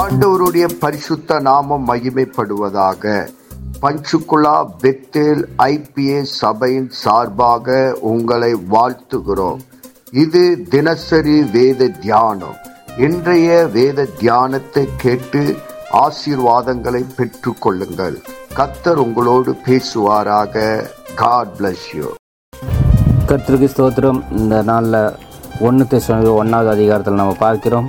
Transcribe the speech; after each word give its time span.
ஆண்டவருடைய 0.00 0.66
பரிசுத்த 0.82 1.38
நாமம் 1.46 1.84
மகிமைப்படுவதாக. 1.88 3.12
பஞ்சுகுலா 3.82 4.54
பெத்தேல் 4.82 5.42
ஐபிஏ 5.64 6.20
சபையின் 6.40 6.88
சார்பாக 7.02 7.76
உங்களை 8.10 8.50
வாழ்த்துகிறோம். 8.74 9.60
இது 10.24 10.42
தினசரி 10.74 11.36
வேத 11.56 11.88
தியானம். 12.04 12.56
இன்றைய 13.06 13.50
வேத 13.76 14.06
தியானத்தை 14.20 14.84
கேட்டு 15.04 15.42
ஆசீர்வாதங்களை 16.04 17.02
பெற்று 17.18 17.52
கொள்ளுங்கள். 17.64 18.18
கத்தர் 18.58 19.00
உங்களோடு 19.06 19.52
பேசுவாராக. 19.68 20.66
காட் 21.22 21.54
பிளஸ் 21.60 21.88
யூ 21.98 22.08
கத்திரிக்கு 23.30 23.70
ஸ்தோத்திரம். 23.74 24.20
இந்த 24.40 24.58
நாளில் 24.72 25.00
ஒன்று 25.68 25.86
தேசம் 25.94 26.28
ஒன்றாவது 26.42 26.70
அதிகாரத்தில் 26.76 27.20
நம்ம 27.22 27.34
பார்க்கிறோம். 27.46 27.88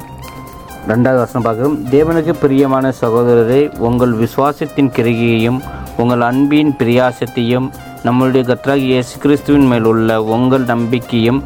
ரெண்டாவது 0.89 1.20
வருஷம் 1.21 1.45
பார்க்கிறோம். 1.45 1.75
தேவனுக்கு 1.93 2.34
பிரியமான 2.41 2.93
சகோதரரை 3.02 3.59
உங்கள் 3.88 4.13
விசுவாசத்தின் 4.21 4.89
கிரிகையையும் 4.98 5.59
உங்கள் 6.02 6.23
அன்பின் 6.29 6.71
பிரியாசத்தையும் 6.79 7.67
நம்முடைய 8.03 8.41
கற்றாக 8.48 8.81
இயேசு 8.91 9.13
கிறிஸ்துவின் 9.23 9.67
மேல் 9.71 9.88
உள்ள 9.91 10.09
உங்கள் 10.35 10.65
நம்பிக்கையும் 10.71 11.39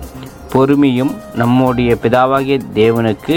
பொறுமையும் 0.54 1.14
நம்முடைய 1.42 1.92
பிதாவாகிய 2.04 2.58
தேவனுக்கு 2.74 3.36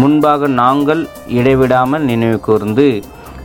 முன்பாக 0.00 0.46
நாங்கள் 0.62 1.02
இடைவிடாமல் 1.38 2.04
நினைவு 2.10 2.40
கூர்ந்து. 2.40 2.88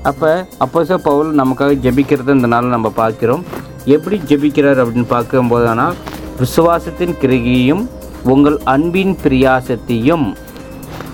அப்போ 0.09 0.31
அப்போ 0.65 0.97
பவுல் 1.09 1.29
நமக்காக 1.41 1.77
ஜெபிக்கிறது 1.85 2.35
இந்த 2.37 2.49
நாள் 2.55 2.73
நம்ம 2.75 2.89
பார்க்கிறோம். 3.01 3.43
எப்படி 3.95 4.17
ஜெபிக்கிறார் 4.31 4.81
அப்படின்னு 4.83 5.13
பார்க்கும்போது 5.17 5.67
ஆனால் 5.67 5.95
விசுவாசத்தின் 6.41 7.15
கிருகியும் 7.21 7.85
உங்கள் 8.33 8.57
அன்பின் 8.73 9.15
பிரியாசத்தையும் 9.23 10.25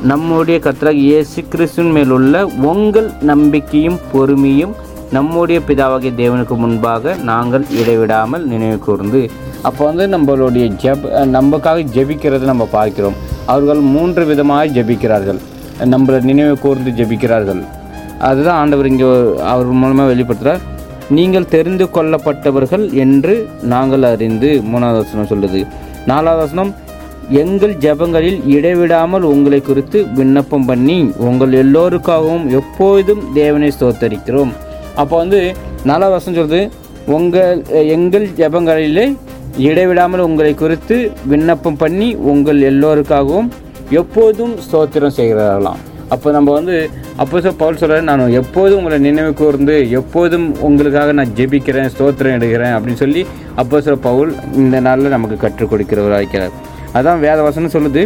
நம்முடைய 0.10 0.58
கத்தராக 0.64 0.98
இயேசு 1.08 1.40
கிறிஸ்துவின் 1.50 2.12
உள்ள 2.16 2.36
உங்கள் 2.70 3.10
நம்பிக்கையும் 3.30 3.98
பொறுமையும் 4.14 4.74
நம்முடைய 5.16 5.58
பிதாவாகிய 5.68 6.12
தேவனுக்கு 6.22 6.56
முன்பாக 6.64 7.14
நாங்கள் 7.30 7.66
இடைவிடாமல் 7.80 8.46
நினைவு 8.52 8.78
கூர்ந்து 8.86 9.22
அப்போ 9.68 9.82
வந்து 9.90 10.06
நம்மளுடைய 10.16 10.66
ஜப் 10.84 11.06
நமக்காக 11.36 11.84
ஜெபிக்கிறது 11.96 12.46
நம்ம 12.52 12.68
பார்க்கிறோம். 12.78 13.18
அவர்கள் 13.46 13.82
மூன்று 13.96 14.24
விதமாக 14.32 14.74
ஜெபிக்கிறார்கள். 14.78 15.40
நம்மளை 15.94 16.20
நினைவு 16.30 16.56
கூர்ந்து 16.66 16.92
ஜெபிக்கிறார்கள். 17.00 17.62
அதுதான் 18.30 18.60
ஆண்டவர் 18.62 18.92
இங்கே 18.94 19.10
அவர் 19.54 19.80
மூலமாக 19.82 20.10
வெளிப்படுத்துகிறார் 20.14 20.64
நீங்கள் 21.18 21.52
தெரிந்து 21.56 21.88
கொள்ளப்பட்டவர்கள் 21.98 22.86
என்று 23.06 23.36
நாங்கள் 23.74 24.10
அறிந்து 24.14 24.50
மூணாவது 24.72 25.02
வசனம் 25.04 25.32
சொல்லுது. 25.34 25.62
நாலாவது 26.12 26.44
வசனம் 26.46 26.72
எங்கள் 27.42 27.74
ஜெபங்களில் 27.86 28.40
இடைவிடாமல் 28.56 29.26
உங்களை 29.34 29.60
குறித்து 29.62 30.00
விண்ணப்பம் 30.20 30.66
பண்ணி 30.70 30.98
உங்கள் 31.28 31.54
எல்லோருக்காகவும் 31.64 32.46
எப்பொழுதும் 32.60 33.24
தேவனை 33.40 33.70
ஸ்தோத்தரிக்கிறோம். 33.78 34.54
அப்போ 35.02 35.16
வந்து 35.24 35.42
நல்ல 35.92 36.10
வசம் 36.14 36.38
சொல்லுது 36.38 36.62
உங்கள் 37.16 37.62
எங்கள் 37.98 38.26
ஜெபங்களிலே 38.40 39.06
இடைவிடாமல் 39.68 40.26
உங்களை 40.28 40.52
குறித்து 40.64 40.98
விண்ணப்பம் 41.32 41.80
பண்ணி 41.84 42.10
உங்கள் 42.32 42.60
எல்லோருக்காகவும் 42.72 43.50
எப்போதும் 44.02 44.54
ஸ்தோத்திரம் 44.66 45.18
செய்கிறார்களாம். 45.20 45.80
அப்போ 46.14 46.32
நம்ம 46.36 46.52
வந்து 46.58 46.76
அப்போ 47.22 47.40
சார் 47.44 47.60
பவுல் 47.62 47.80
சொல்கிறார் 47.82 48.08
நான் 48.10 48.36
எப்போதும் 48.42 48.80
உங்களை 48.80 48.98
நினைவு 49.08 49.32
கூர்ந்து 49.42 49.76
எப்போதும் 50.00 50.48
உங்களுக்காக 50.68 51.14
நான் 51.20 51.34
ஜெபிக்கிறேன் 51.38 51.92
ஸ்தோத்திரம் 51.94 52.36
எடுக்கிறேன் 52.38 52.76
அப்படின்னு 52.76 53.02
சொல்லி 53.04 53.22
அப்போ 53.62 53.82
சார் 53.86 54.06
பவுல் 54.08 54.32
இந்த 54.64 54.80
நாளில் 54.88 55.16
நமக்கு 55.16 55.38
கற்றுக் 55.44 55.72
கொடுக்கிறவராக 55.72 56.22
இருக்கிறார். 56.24 56.56
அதான் 56.98 57.22
வேத 57.26 57.38
வசனம் 57.48 57.74
சொல்லுது. 57.76 58.04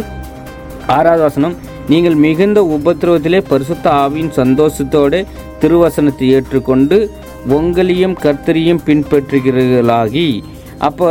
ஆறாவது 0.96 1.22
வசனம் 1.28 1.54
நீங்கள் 1.92 2.16
மிகுந்த 2.24 2.60
உபத்திரவத்திலே 2.76 3.40
பரிசுத்த 3.50 3.86
ஆவியின் 4.02 4.32
சந்தோஷத்தோடு 4.40 5.18
திருவசனத்தை 5.60 6.26
ஏற்றுக்கொண்டு 6.36 6.96
உங்களையும் 7.56 8.16
கர்த்தரையும் 8.24 8.80
பின்பற்றுகிறீர்களாகி. 8.86 10.28
அப்போ 10.88 11.08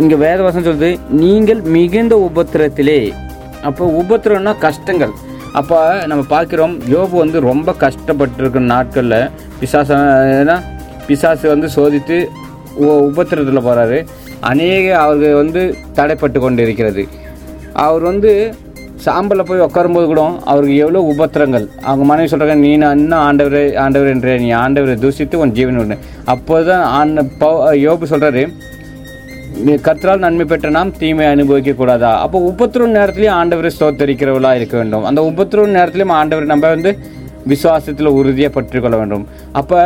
இங்கே 0.00 0.16
வேத 0.24 0.38
வசனம் 0.46 0.66
சொல்லுது 0.68 0.90
நீங்கள் 1.22 1.60
மிகுந்த 1.76 2.14
உபத்திரத்திலே 2.28 3.00
அப்போ 3.68 3.84
உபத்திரம்னா 4.02 4.52
கஷ்டங்கள். 4.66 5.12
அப்போ 5.60 5.78
நம்ம 6.10 6.22
பார்க்குறோம் 6.34 6.74
யோபு 6.92 7.14
வந்து 7.22 7.38
ரொம்ப 7.50 7.70
கஷ்டப்பட்டிருக்கிற 7.82 8.62
நாட்களில் 8.74 9.18
பிசாச 9.60 9.90
பிசாசு 11.08 11.44
வந்து 11.52 11.68
சோதித்து 11.76 12.16
உபத்திரத்தில் 12.80 13.66
போகிறாரு 13.68 13.98
அநேக 14.50 14.86
அவர்கள் 15.04 15.40
வந்து 15.42 15.62
தடைப்பட்டு 15.98 16.38
கொண்டு 16.44 16.62
இருக்கிறது 16.66 17.04
அவர் 17.84 18.04
வந்து 18.10 18.32
சாம்பலில் 19.04 19.46
போய் 19.46 19.64
உட்காரும்போது 19.66 20.06
கூட 20.10 20.22
அவருக்கு 20.50 20.74
எவ்வளோ 20.84 21.00
உபத்திரங்கள். 21.12 21.64
அவங்க 21.88 22.04
மனைவி 22.10 22.28
சொல்கிறாங்க 22.32 22.64
நீ 22.66 22.70
நான் 22.82 23.00
இன்னும் 23.02 23.22
ஆண்டவரே 23.28 23.62
ஆண்டவர் 23.84 24.12
என்ற 24.12 24.34
நீ 24.44 24.50
ஆண்டவரை 24.64 24.94
தூசித்து 25.04 25.40
உன் 25.42 25.54
ஜீவன் 25.56 25.78
விடு. 25.80 25.96
அப்போ 26.34 26.56
தான் 26.68 26.84
ஆண்ட 26.98 27.24
யோபு 27.86 28.10
சொல்கிறாரு 28.12 28.44
நீ 29.64 29.72
கர்த்தரால் 29.86 30.24
நன்மை 30.26 30.44
பெற்ற 30.50 30.68
நாம் 30.76 30.92
தீமை 31.00 31.26
அனுபவிக்க 31.32 31.72
கூடாதா? 31.80 32.12
அப்போ 32.24 32.38
உபத்திரவு 32.50 32.96
நேரத்திலையும் 32.98 33.38
ஆண்டவரை 33.40 33.70
ஸ்தோத்தரிக்கிறவளா 33.78 34.52
இருக்க 34.58 34.76
வேண்டும். 34.80 35.04
அந்த 35.10 35.22
உபத்திரவு 35.30 35.76
நேரத்துலையும் 35.78 36.14
ஆண்டவர் 36.20 36.52
நம்ம 36.52 36.68
வந்து 36.74 36.92
விசுவாசத்தில் 37.50 38.14
உறுதியாக 38.18 38.52
பற்றிக்கொள்ள 38.56 38.96
வேண்டும். 39.00 39.24
அப்போ 39.60 39.78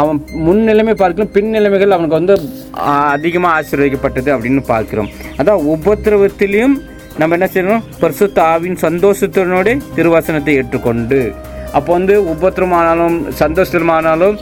அவன் 0.00 0.18
முன் 0.46 0.62
பார்க்கணும் 1.02 1.32
பின் 1.36 1.52
நிலைமைகள் 1.56 1.94
அவனுக்கு 1.96 2.20
வந்து 2.20 2.36
அதிகமாக 3.16 3.56
ஆசீர்வதிக்கப்பட்டது 3.58 4.30
அப்படின்னு 4.36 4.64
பார்க்கிறோம். 4.72 5.10
அதான் 5.40 5.64
உபத்திரவத்திலையும் 5.74 6.76
நம்ம 7.20 7.36
என்ன 7.36 7.48
செய்யணும்? 7.54 7.84
பரிசுத்த 8.02 8.38
ஆவின் 8.52 8.78
சந்தோஷத்தினோட 8.86 9.76
திருவசனத்தை 9.96 10.54
ஏற்றுக்கொண்டு. 10.60 11.20
அப்போ 11.76 11.90
வந்து 11.96 12.14
உபத்திரமானாலும் 12.32 13.16
சந்தோஷமானாலும் 13.42 14.36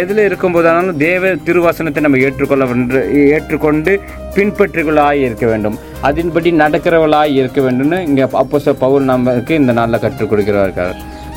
எதில் 0.00 0.20
இருக்கும்போதானாலும் 0.28 0.98
தேவ 1.04 1.28
திருவசனத்தை 1.46 2.00
நம்ம 2.04 2.18
ஏற்றுக்கொள்ள 2.26 2.64
ஏற்றுக்கொண்டு 3.36 3.92
பின்பற்றுகளாய் 4.34 5.22
இருக்க 5.26 5.46
வேண்டும். 5.50 5.76
அதன்படி 6.08 6.48
நடக்கிறவளாக 6.62 7.36
இருக்க 7.40 7.60
வேண்டும்னு 7.66 8.00
இங்கே 8.08 8.24
அப்போ 8.42 8.74
பவுல் 8.84 9.08
நமக்கு 9.12 9.54
இந்த 9.60 9.72
நாளில் 9.78 10.02
கற்றுக் 10.04 10.30
கொடுக்கிறார்கள். 10.32 10.92